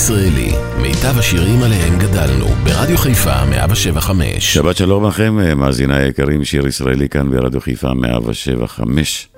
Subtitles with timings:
[0.00, 4.54] מאזינים לשיר ישראלי, מיטב השירים עליהם גדלנו, ברדיו חיפה 175.
[4.54, 9.28] שבת שלום לכם, מאזיני היקרים, שיר ישראלי כאן ברדיו חיפה 175.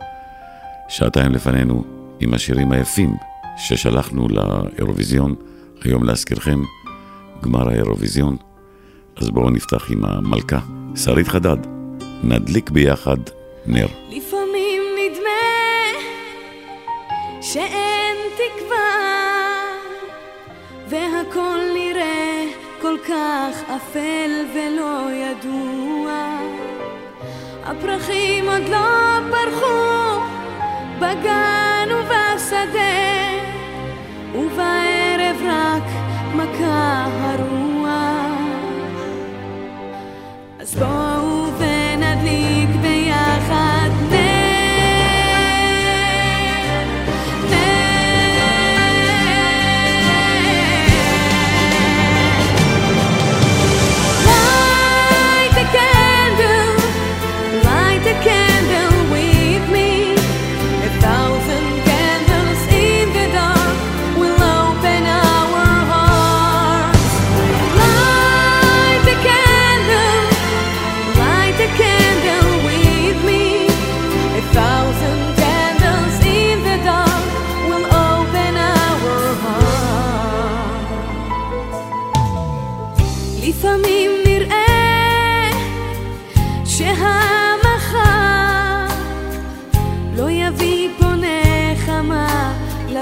[0.88, 1.84] שעתיים לפנינו
[2.20, 3.14] עם השירים היפים
[3.56, 5.34] ששלחנו לאירוויזיון,
[5.84, 6.62] היום להזכירכם,
[7.42, 8.36] גמר האירוויזיון.
[9.16, 10.58] אז בואו נפתח עם המלכה,
[10.96, 11.56] שרית חדד,
[12.24, 13.18] נדליק ביחד
[13.66, 13.86] נר.
[14.10, 15.42] לפעמים נדמה
[17.40, 19.01] שאין תקווה
[20.92, 22.44] והכל נראה
[22.80, 26.38] כל כך אפל ולא ידוע.
[27.64, 30.20] הפרחים עוד לא פרחו
[30.98, 33.32] בגן ובשדה
[34.34, 35.88] ובערב רק
[36.34, 38.32] מכה הרוח.
[40.58, 42.61] אז בואו ונדליק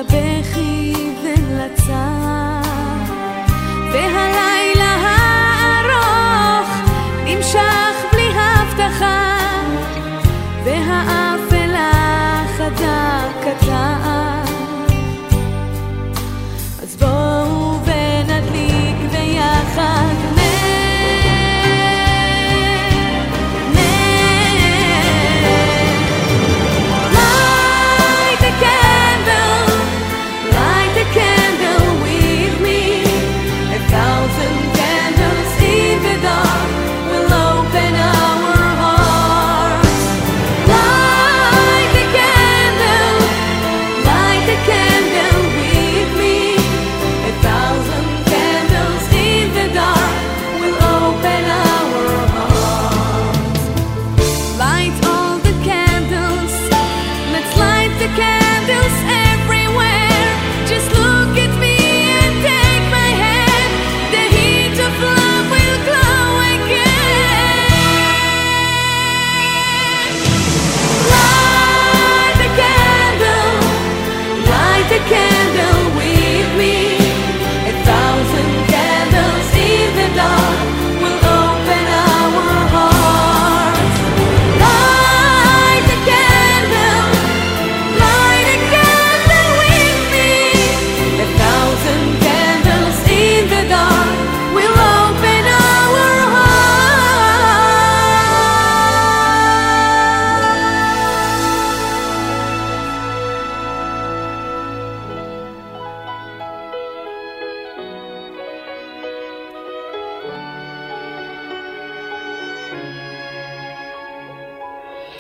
[0.01, 2.50] לבכי ולצער.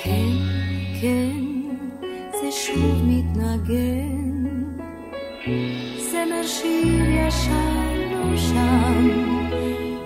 [0.02, 0.32] כן,
[1.00, 1.44] כן,
[2.30, 4.30] זה שוב מתנגן.
[5.98, 9.08] זמר שיר ישן לא נושם,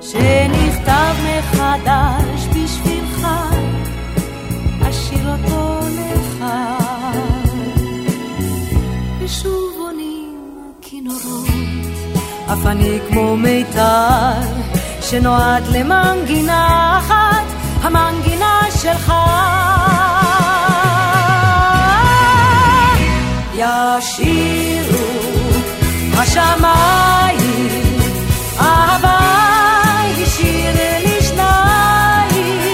[0.00, 3.26] שנכתב מחדש בשבילך,
[4.82, 6.44] אשאיר אותו לך.
[9.20, 11.48] ושוב עונים הכינורות,
[12.52, 14.40] אף אני כמו מיתר,
[15.00, 17.53] שנועד למנגינה אחת.
[17.84, 19.12] המנגינה שלך.
[23.54, 25.04] ישירו
[26.18, 27.68] השמיים,
[28.60, 29.18] אהבה
[30.22, 32.70] השאיר לי שניים.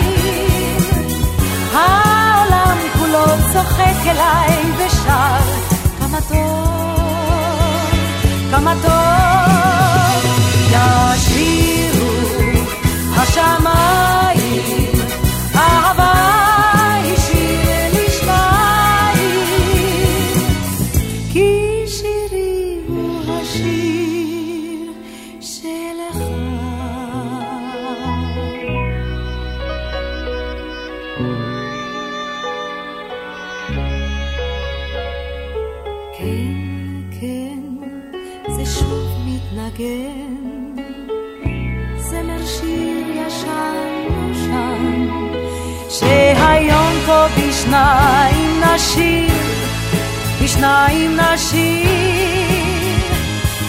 [1.73, 5.43] העולם כולו צוחק אליי ושר,
[6.01, 6.69] כמה טוב,
[8.51, 9.21] כמה טוב.
[10.71, 12.11] ישירו
[13.17, 14.40] השמיים
[47.71, 49.33] פה בשניים נשיר,
[50.43, 51.87] בשניים נשיר,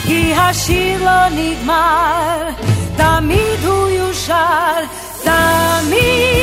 [0.04, 2.50] כי השיר לא נגמר,
[2.96, 4.84] תמיד הוא יושר,
[5.24, 6.42] תמיד.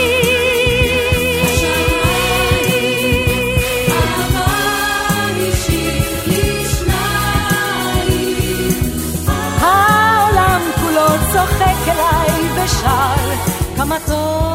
[11.32, 13.14] צוחק אליי ושר
[13.76, 14.48] כמה טוב,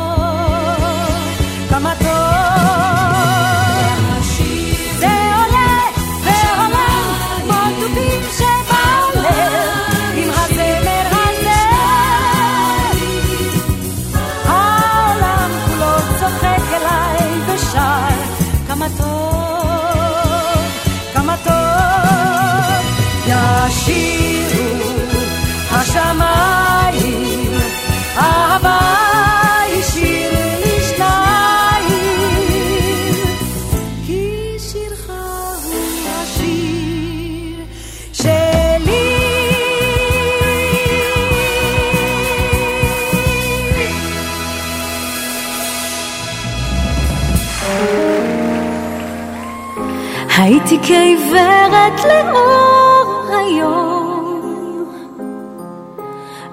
[50.88, 54.86] כעיוורת לאור היום.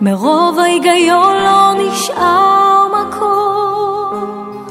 [0.00, 4.66] מרוב ההיגיון לא נשאר מקום.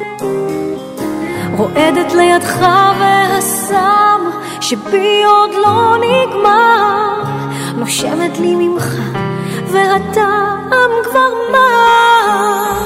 [1.57, 2.65] רועדת לידך
[2.99, 4.21] והסם
[4.61, 7.23] שבי עוד לא נגמר.
[7.75, 8.87] נושמת לי ממך
[9.71, 12.77] והטעם כבר מר.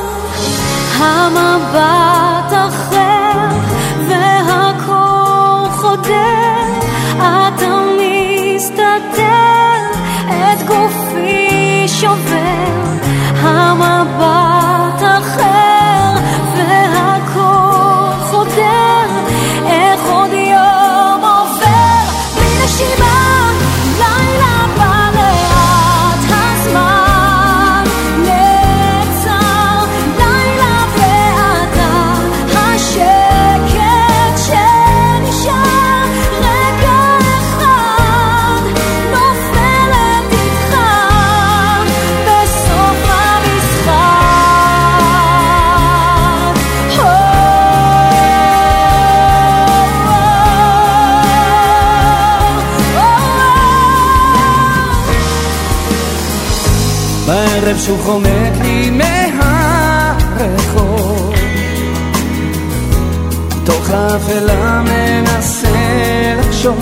[1.00, 3.23] המבט אחר
[8.98, 12.64] מסתתר את גופי שובר.
[13.42, 14.63] המבט
[57.74, 58.90] בערב שוב חומק לי
[60.20, 60.64] מהרחוב.
[63.64, 66.80] תוך האפלה מנסה לחשוב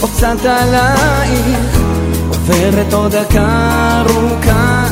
[0.00, 1.80] עוד קצת עלייך
[2.28, 4.88] עוברת עוד דקה ארוכה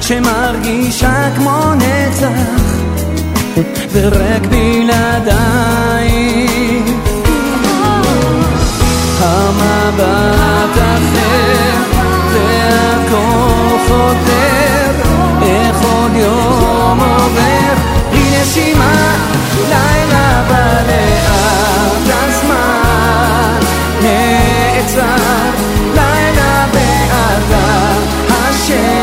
[0.00, 2.72] שמרגישה כמו נצח
[3.92, 5.72] ורק בלעדייך.
[9.20, 11.52] המבט אחר
[13.92, 14.41] עוד
[16.15, 17.73] יום עובר
[18.09, 19.15] בלי נשימה
[19.69, 23.59] לילה בא לאט הזמן
[24.01, 25.51] נעצר
[25.93, 27.91] לילה בעדה
[28.29, 29.00] השקט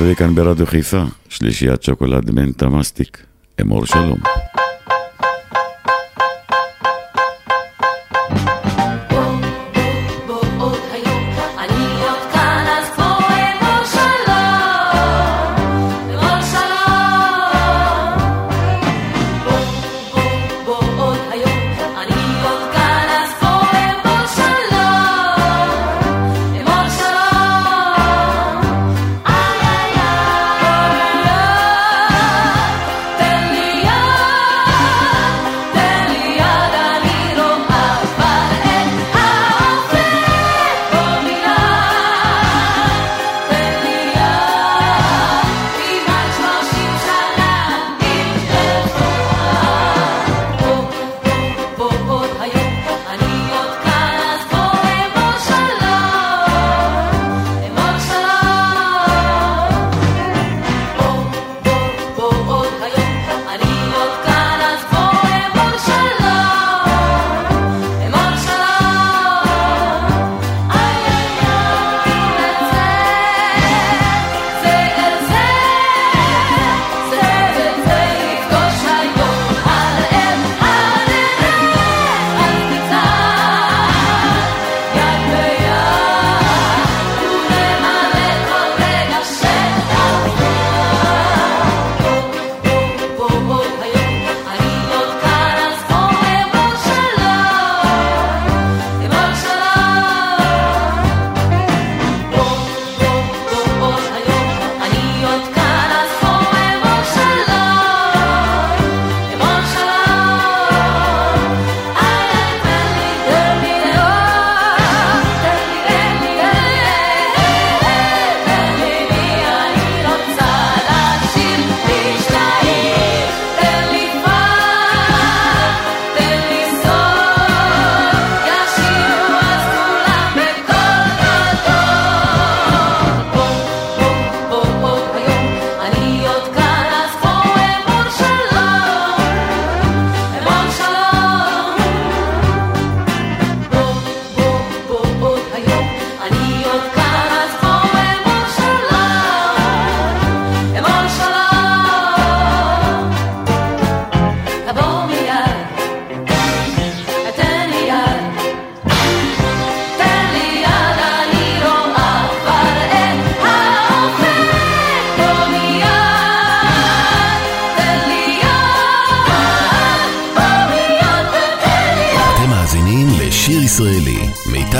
[0.00, 3.26] שלי כאן ברדיו חיפה, שלישיית שוקולד מנטה מסטיק,
[3.60, 4.18] אמור שלום.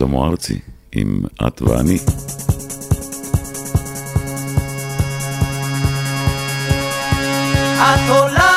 [0.00, 0.58] שלמה ארצי
[0.92, 1.98] עם את ואני.
[7.78, 8.52] את עולה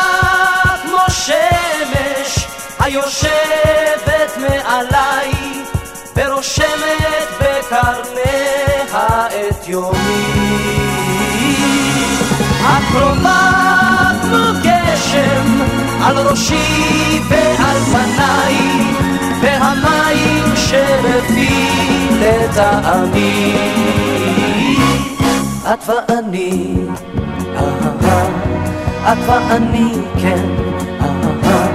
[0.83, 2.47] כמו שמש
[2.79, 5.31] היושבת מעליי
[6.15, 10.25] ורושמת בקרניה את יומי.
[12.61, 15.61] את קרובה כמו גשם
[16.03, 18.57] על ראשי ועל פניי
[19.41, 20.42] והמים
[20.73, 21.49] שלפי
[22.11, 23.55] לטעמי.
[25.73, 26.75] את ואני,
[27.55, 28.27] אהה,
[29.13, 30.45] את ואני, כן,
[31.01, 31.67] אהה,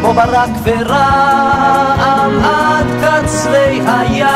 [0.00, 4.26] כמו ברק ורעם עד קצרי הים.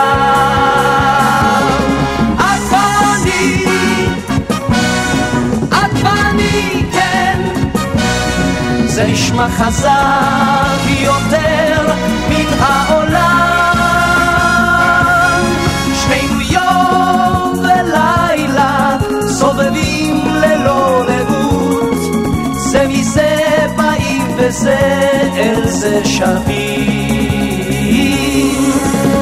[2.37, 3.64] את ואני,
[5.68, 7.40] את ואני, כן,
[8.87, 11.87] זה נשמע חזק יותר
[12.28, 13.32] מן העולם.
[24.62, 27.33] וזה אל זה שבים.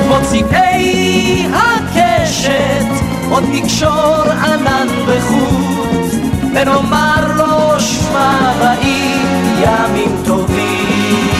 [0.08, 2.86] מוציאי הקשת
[3.30, 6.10] עוד נקשור ענן בחוט,
[6.54, 9.26] ונאמר לו שמע באים
[9.62, 11.30] ימים טובים.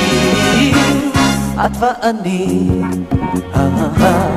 [1.67, 2.69] את ואני,
[3.55, 4.29] אהה,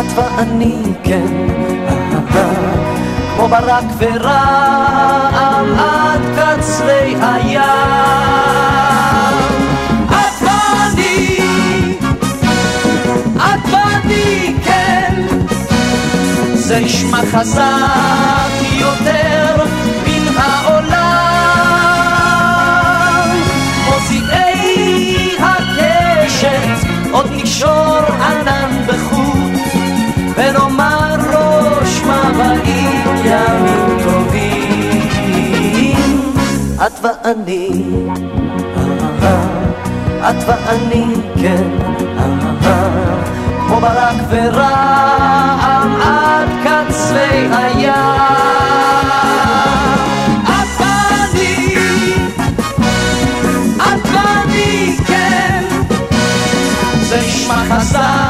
[0.00, 1.48] את ואני, כן,
[1.88, 2.91] אהה,
[3.42, 7.60] כמו ברק ורעם עד קצרי הים.
[10.08, 11.38] את ואני,
[13.36, 15.26] את ואני, כן,
[16.54, 19.64] זה נשמע חזק יותר
[20.06, 21.02] מן העולם.
[23.84, 27.91] מוציאי הקשת עוד נקשור
[36.86, 37.84] את ואני,
[38.76, 41.04] אהה, את ואני,
[41.42, 41.68] כן,
[42.18, 43.22] אהה,
[43.66, 47.92] כמו ברק ורעם עד קצרי הים.
[50.44, 51.76] את ואני,
[53.76, 55.64] את ואני, כן,
[57.02, 58.21] זה נשמע חזק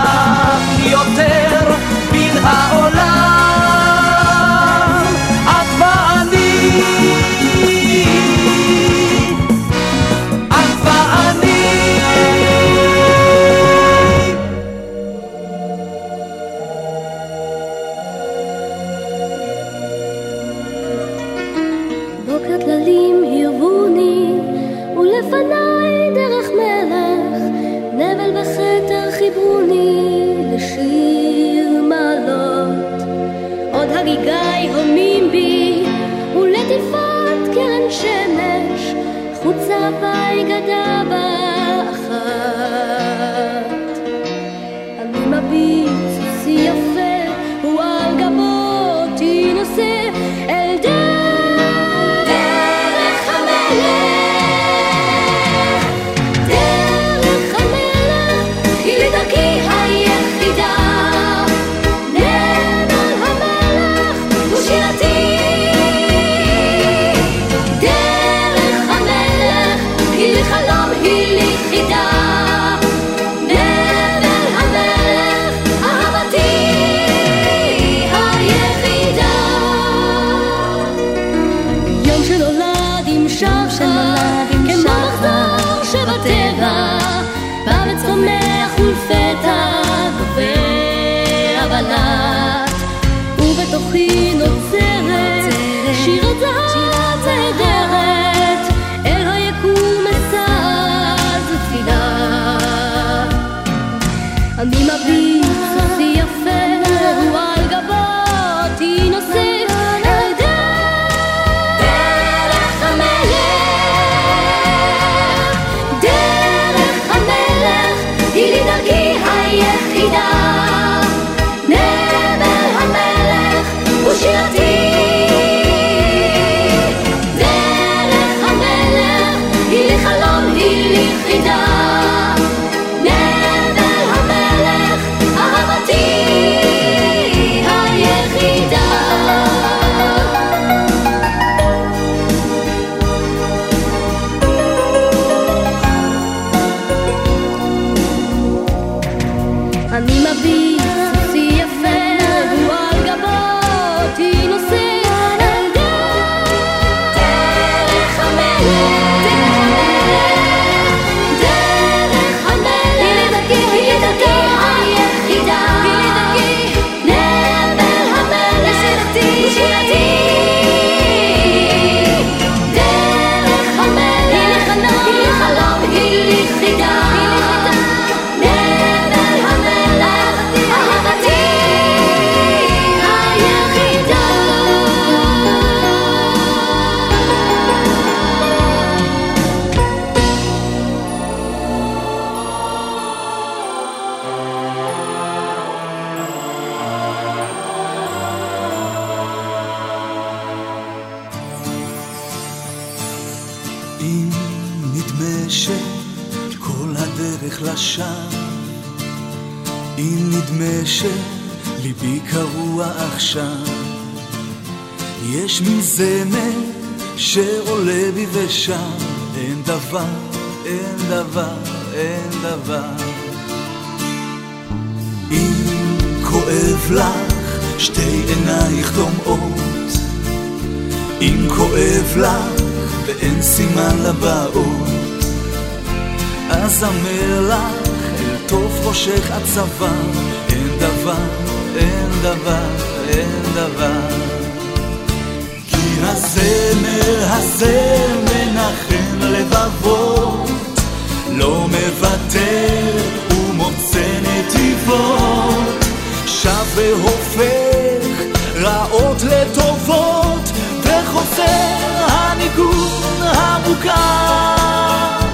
[263.73, 265.27] המוכר.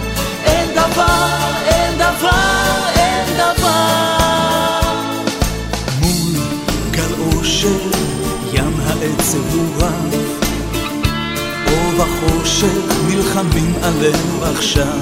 [0.45, 1.27] אין דבר,
[1.67, 4.81] אין דבר, אין דבר.
[6.01, 6.41] מול
[6.91, 7.69] גל אושר,
[8.53, 10.15] ים העצב הוא רב,
[11.67, 14.99] אור וחושך נלחמים עלינו עכשיו.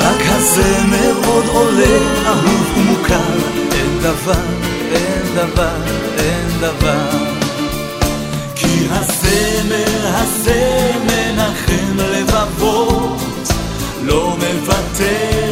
[0.00, 3.34] רק הזמר עוד עולה, אהוב ומוכר,
[3.72, 4.42] אין דבר,
[4.92, 5.76] אין דבר,
[6.18, 7.38] אין דבר.
[8.54, 10.87] כי הזמר הזה
[11.58, 13.48] מנחם לבבות,
[14.02, 15.47] לא מוותר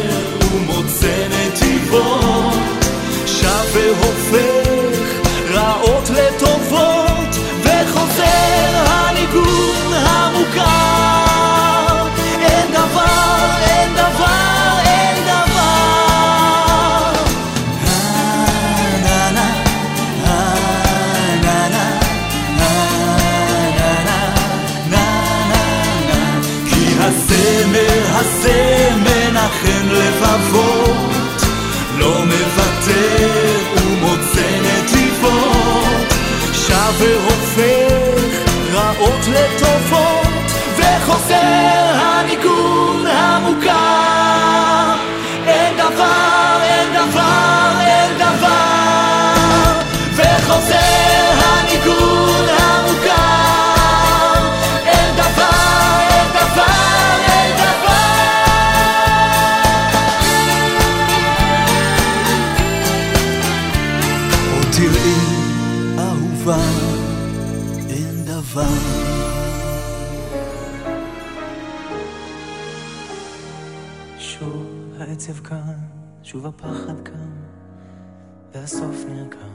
[79.37, 79.53] נרקם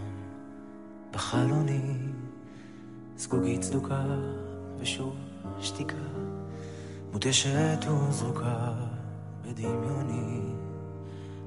[1.10, 1.96] בחלוני,
[3.16, 4.04] זגוגית סדוקה,
[4.78, 5.16] ושוב
[5.60, 5.96] שתיקה,
[7.12, 8.72] מותשת וזרוקה
[9.42, 10.40] בדמיוני.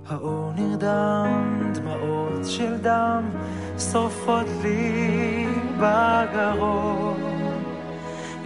[0.07, 3.29] האור נרדם, דמעות של דם,
[3.91, 7.21] שורפות לי בגרון.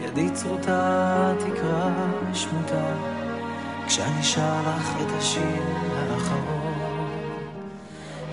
[0.03, 1.91] ידי צרוטה תקרא
[2.33, 2.95] שמותה,
[3.87, 5.98] כשאני שר לך את השיר.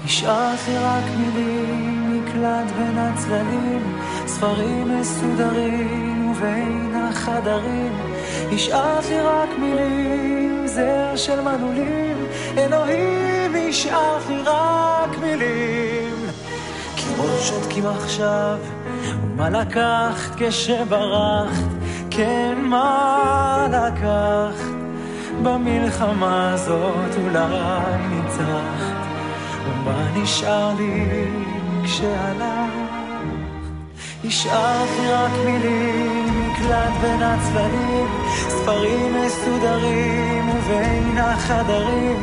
[0.07, 7.93] השארת לי רק מילים, מקלט בין הצללים, ספרים מסודרים ובין החדרים.
[8.53, 12.17] השארת לי רק מילים, זר של מנעולים,
[12.59, 16.15] אלוהים, השארת לי רק מילים.
[16.97, 18.59] קירות שותקים עכשיו,
[19.25, 21.71] ומה לקחת כשברחת?
[22.11, 24.77] כן, מה לקחת?
[25.43, 27.49] במלחמה הזאת אולי
[28.11, 28.96] ניצחת,
[29.87, 31.05] ומה נשאר לי
[31.85, 32.97] כשהלכת?
[34.25, 38.07] השארת לי רק מילים, מקלט בין הצללים,
[38.49, 42.17] ספרים מסודרים ובין החדרים.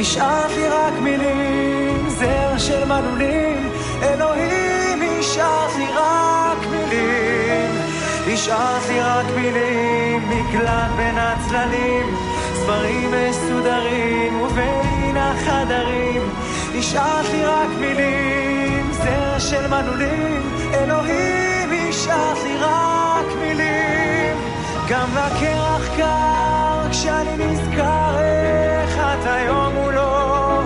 [0.00, 3.70] השארת לי רק מילים, זר של מנעולים,
[4.02, 7.70] אלוהים, השארת לי רק מילים.
[8.34, 12.16] השארת לי רק מילים, מקלט בין הצללים,
[12.54, 16.22] ספרים מסודרים ובין החדרים.
[16.78, 20.42] השארת לי רק מילים, זר של מנעולים,
[20.74, 24.36] אלוהים, השארת לי רק מילים.
[24.88, 30.62] גם לקרח קר כשאני נזכר איך את היום מולו,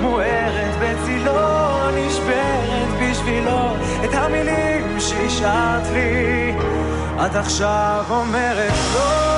[0.00, 6.54] מוארת בצילו, נשברת בשבילו, את המילים שהשארת לי,
[7.26, 9.35] את עכשיו אומרת לא.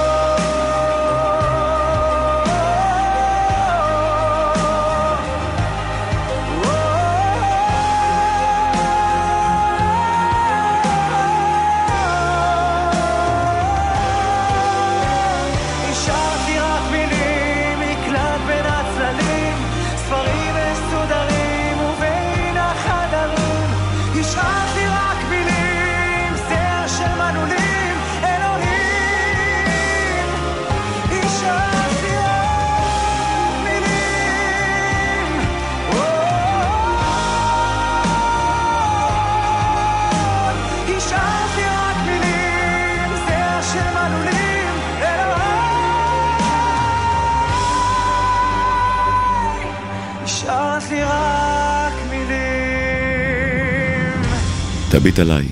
[55.19, 55.49] את עליי,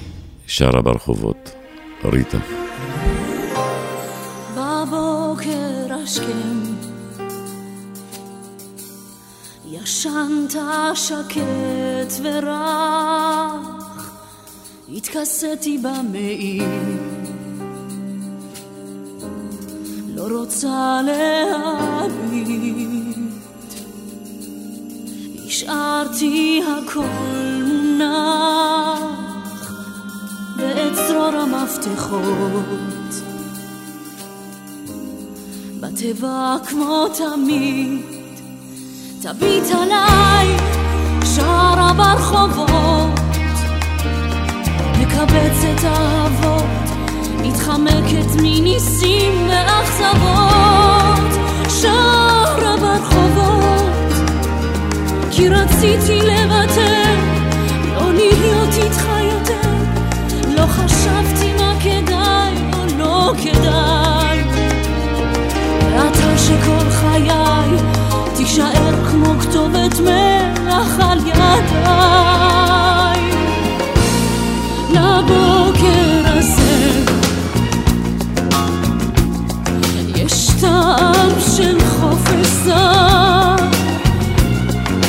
[0.46, 1.50] שרה ברחובות,
[2.04, 2.38] ריטה.
[4.54, 6.60] בבוקר השכם
[9.70, 10.56] ישנת
[10.94, 14.10] שקט ורח,
[14.96, 16.62] התכסיתי במעיל.
[20.14, 22.46] לא רוצה להביט,
[25.46, 27.25] השארתי הכל.
[31.66, 33.14] המפתחות.
[35.80, 38.00] בטבע כמו תמיד,
[39.22, 40.56] תביט עליי,
[41.34, 43.20] שרה ברחובות,
[45.00, 46.64] מקבצת אהבות,
[47.42, 54.12] מתחמקת מניסים ואכזבות, שרה ברחובות,
[55.30, 57.14] כי רציתי לוותר,
[57.96, 59.05] לא להיות איתך.
[69.96, 72.50] את מלח על ידיי.
[74.90, 77.02] לבוקר הזה
[80.16, 83.56] יש טעם של חופש זר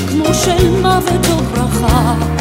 [0.10, 2.37] כמו של מוות או ברכה.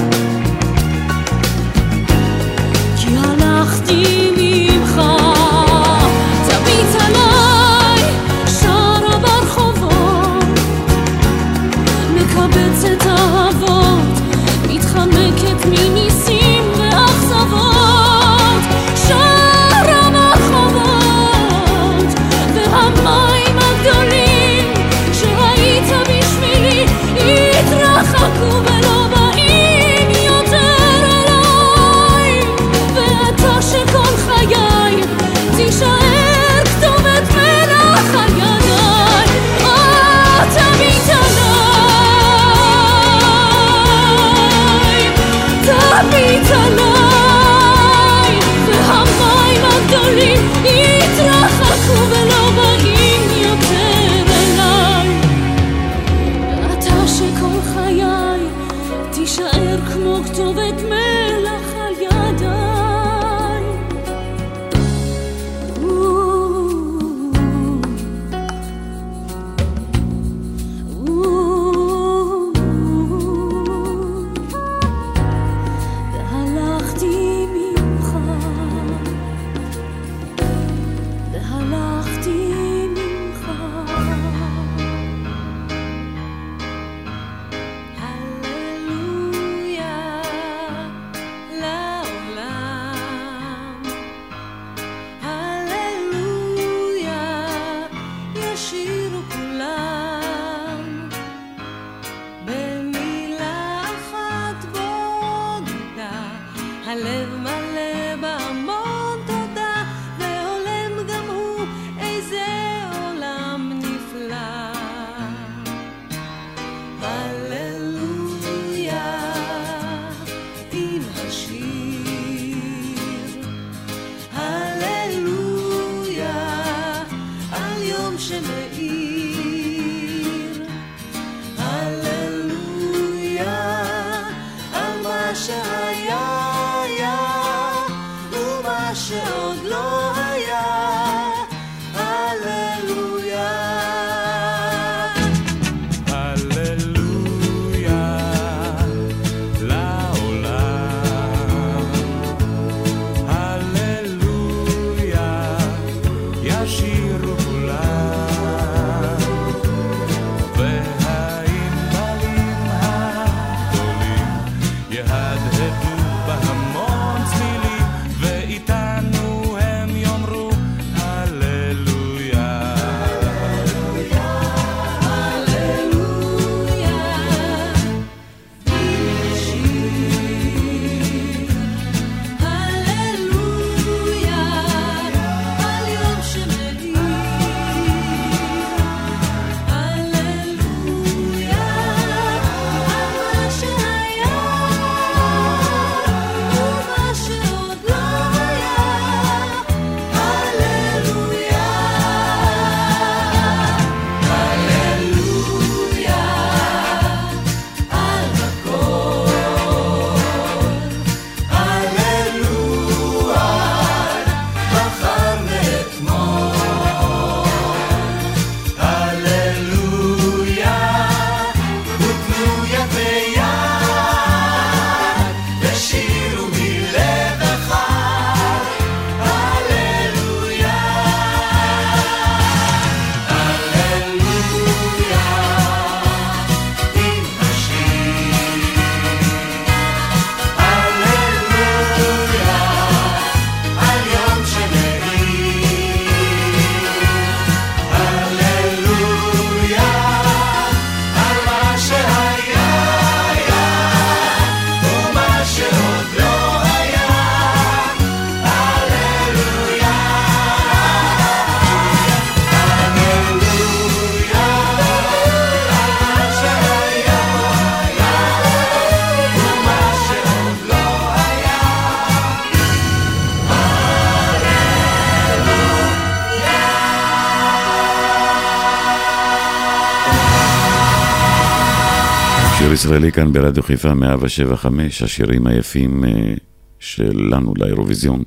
[282.87, 286.35] הישראלי כאן ברדיו חיפה 175, השירים היפים אה,
[286.79, 288.23] שלנו לאירוויזיון,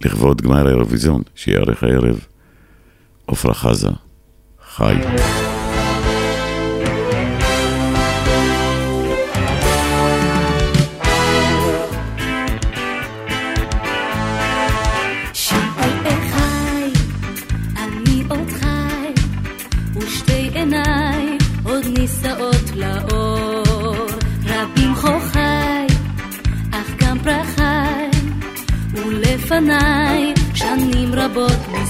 [0.00, 2.26] לכבוד גמר האירוויזיון, שיערך הערב,
[3.26, 3.88] עפרה חזה,
[4.76, 4.94] חי.
[29.50, 31.89] לפניי שנים רבות מזמן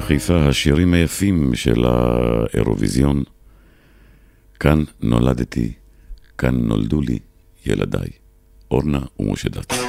[0.00, 3.22] רדיו חיפה, השירים היפים של האירוויזיון.
[4.60, 5.72] כאן נולדתי,
[6.38, 7.18] כאן נולדו לי
[7.66, 8.08] ילדיי,
[8.70, 9.79] אורנה ומשה דת.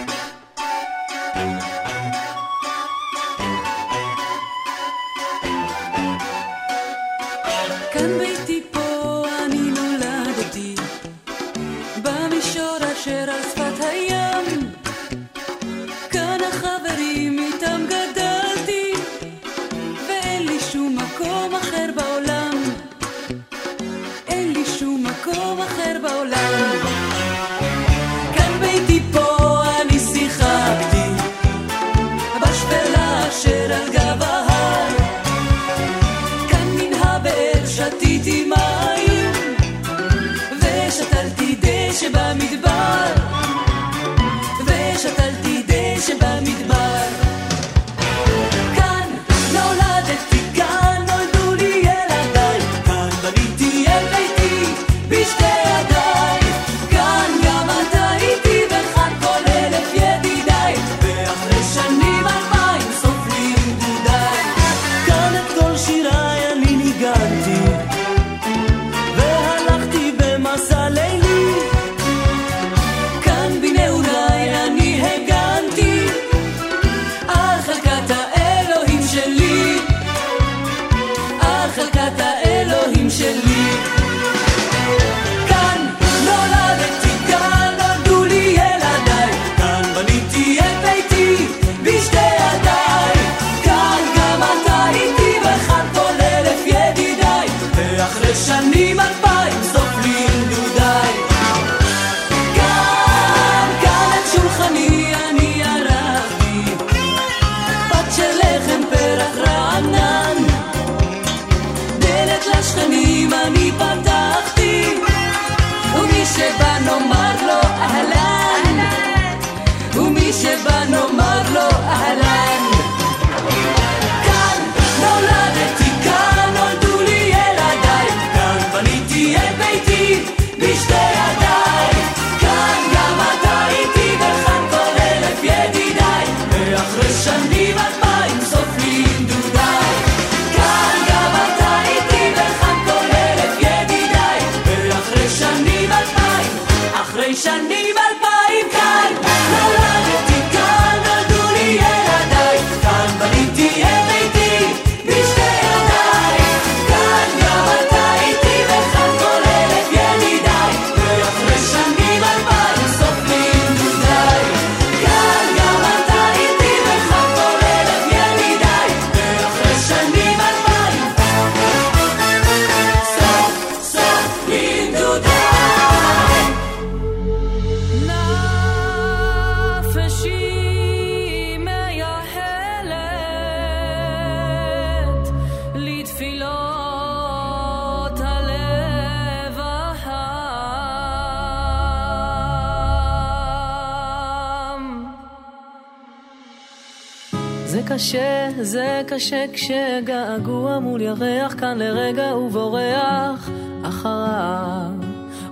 [199.21, 203.49] נשק שגעגוע מול ירח כאן לרגע ובורח.
[203.83, 204.91] אחריו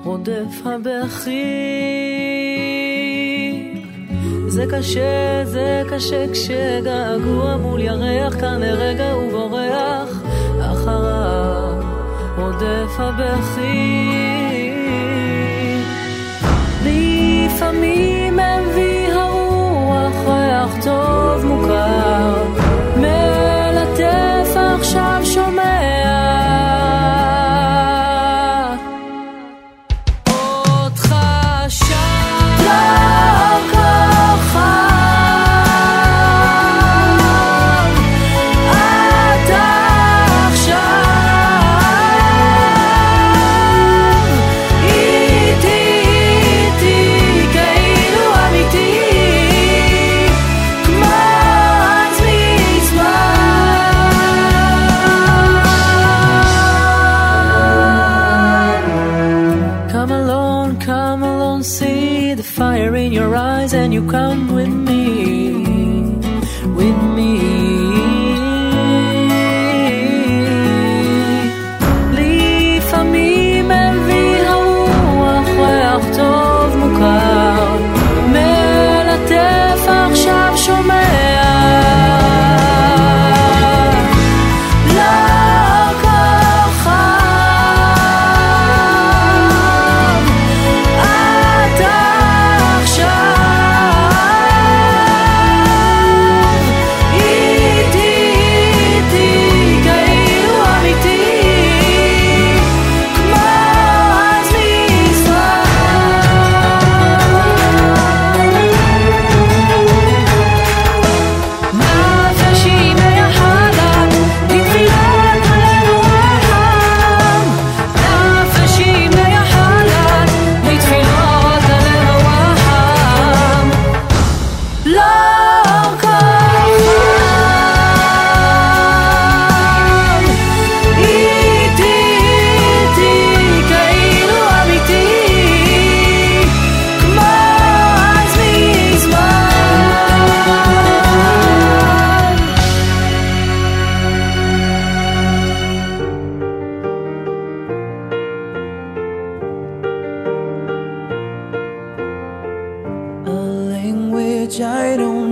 [0.03, 1.43] רודף הבכי.
[4.47, 10.22] זה קשה, זה קשה כשגעגוע מול ירח כאן לרגע ובורח.
[10.59, 11.84] אחריו
[12.38, 14.09] רודף הבכי.
[16.86, 22.68] לפעמים מביא הרוח ריח טוב מוכר.
[25.32, 25.79] 说没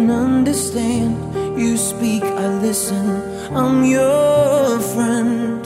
[0.09, 1.15] understand.
[1.59, 3.07] You speak, I listen.
[3.55, 5.63] I'm your friend.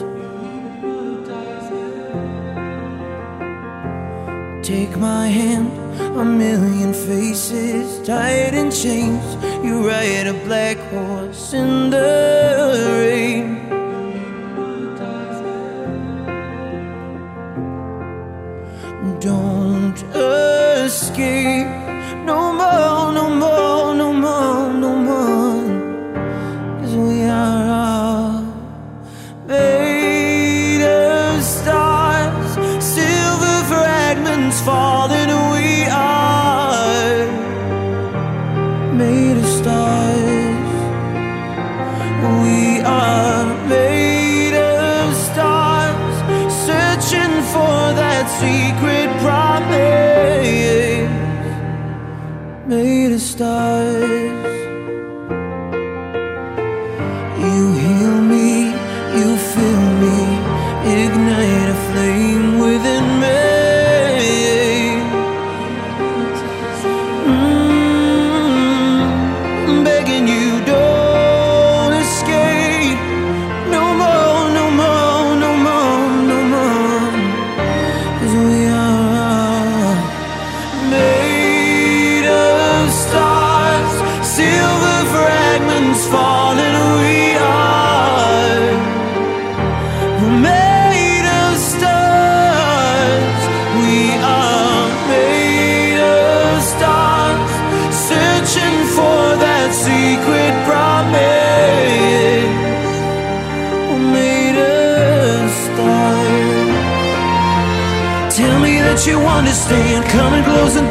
[4.64, 5.70] Take my hand,
[6.16, 9.34] a million faces tied in chains.
[9.64, 13.61] You ride a black horse in the rain.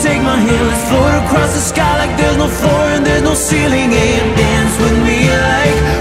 [0.02, 3.36] take my hand Let's float across the sky like there's no floor and there's no
[3.36, 3.94] ceiling.
[3.94, 6.01] And dance with me like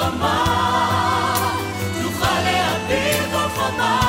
[0.00, 0.44] חמה,
[2.02, 3.99] תוכל להפיל כל חומה.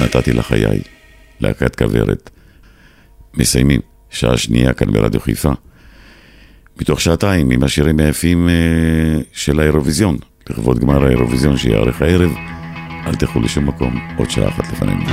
[0.00, 0.80] נתתי לחיי,
[1.40, 2.30] להקת כוורת.
[3.34, 3.80] מסיימים,
[4.10, 5.52] שעה שנייה כאן ברדיו חיפה.
[6.80, 8.54] מתוך שעתיים עם השירים היפים אה,
[9.32, 10.16] של האירוויזיון,
[10.50, 12.30] לכבוד גמר האירוויזיון שיארך הערב.
[13.06, 15.04] אל תלכו לשום מקום, עוד שעה אחת לפנינו.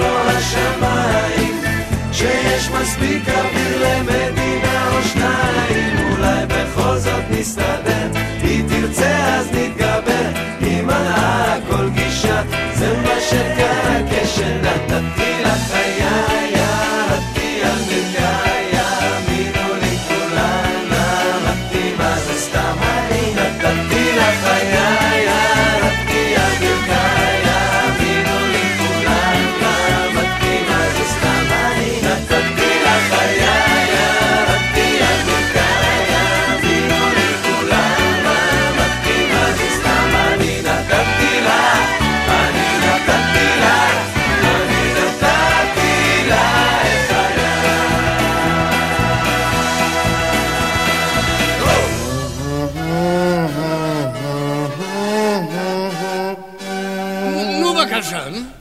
[0.00, 1.60] לו השמיים
[2.12, 5.96] שיש מספיק אוויר למדינה או שניים.
[6.10, 8.08] אולי בכל זאת נסתדר
[8.42, 10.30] היא תרצה אז נתגבר.
[10.60, 12.42] היא מנעה כל גישה
[12.74, 15.19] זה מה שקרה כשנתתי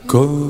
[0.10, 0.49] Comme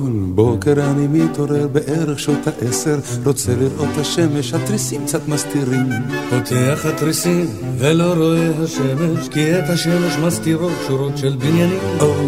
[0.64, 5.86] כל בוקר אני מתעורר בערך שעות העשר, רוצה לראות השמש, התריסים קצת מסתירים.
[6.30, 7.46] פותח התריסים
[7.78, 11.80] ולא רואה השמש, כי את השמש מסתירות שורות של בניינים.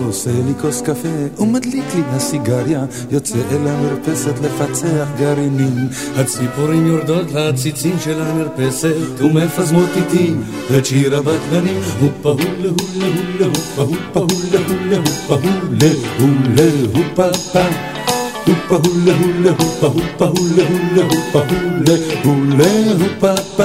[0.05, 5.75] עושה לי כוס קפה ומדליק לי הסיגריה, יוצא אל המרפסת לפצח גרעינים.
[6.15, 10.34] הציפורים יורדות לעציצים של המרפסת ומפזמות איתי
[10.77, 11.82] את שיר הבטלנים.
[11.99, 18.01] הופה הולה הולה הולה הופה הולה הולה הופה הולה הולה הופה פה הופה
[18.48, 23.64] הולה הולה הופה הופה הולה הולה הופה הולה הולה הופה פה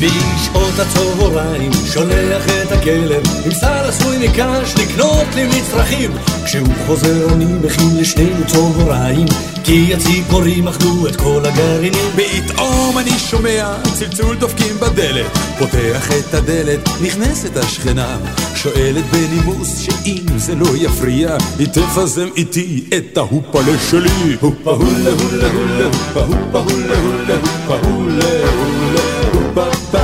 [0.00, 6.10] בשעות הצהריים שולח את הכלב עם שר עשוי מקש לקנות לי מצרכים
[6.44, 9.26] כשהוא חוזר אני מכין לשנינו צהריים
[9.66, 12.10] כי הציפורים אכלו את כל הגרעינים.
[12.16, 15.38] פתאום אני שומע צלצול דופקים בדלת.
[15.58, 18.18] פותח את הדלת, נכנסת השכנה.
[18.54, 25.48] שואלת בנימוס שאם זה לא יפריע היא תפזם איתי את ההופלה שלי הופה הולה הולה
[25.52, 29.00] הולה הופה הופה הולה הולה הופה הולה הולה
[29.32, 29.98] הופה פה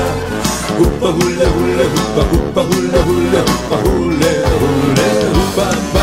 [0.78, 6.01] הופה הולה הולה הופה הופה הולה הולה הופה הולה הולה הופה פה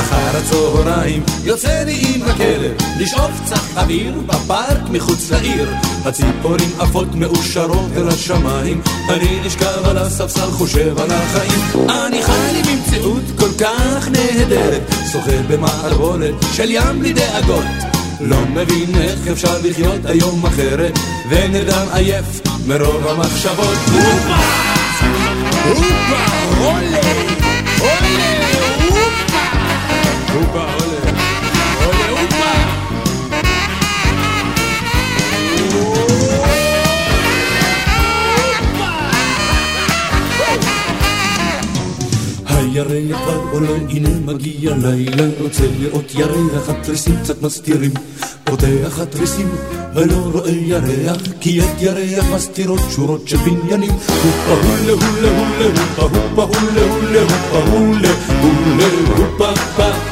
[0.00, 5.74] אחר הצהריים יוצא לי עם הכלב לשאוף קצת אוויר בפארק מחוץ לעיר
[6.04, 12.62] הציפורים עפות מאושרות אל השמיים אני נשכב על הספסל חושב על החיים אני חי לי
[12.62, 14.82] במציאות כל כך נהדרת
[15.12, 17.64] שוחה במערבולת של ים בלי דאגות
[18.20, 20.98] לא מבין איך אפשר לחיות היום אחרת
[21.28, 24.34] ונרדם עייף מרוב המחשבות הופה!
[25.68, 26.40] הופה!
[26.58, 27.09] עולה!
[30.38, 30.98] Upa, ole.
[31.88, 32.50] Ole, upa.
[42.46, 47.90] הירח כבר עולה, הנה מגיע לילה, רוצה לראות ירח, התריסים קצת מסתירים.
[48.44, 49.48] פותח התריסים,
[49.94, 53.90] ולא רואה ירח, כי את ירח מסתירות שורות של בניינים.
[53.90, 55.66] הופה הולה הולה הולה
[55.96, 58.08] הופה הופה הולה הולה הופה הולה
[58.42, 60.09] הולה הופה הופה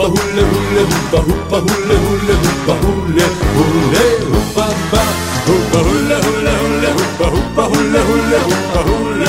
[0.00, 3.24] Hoopa hule hule hoopa hoopa hule hule hoopa hule
[3.56, 5.02] hule hoopa ba
[5.46, 9.26] hoopa hule hule hule hoopa hoopa hule hule hoopa hule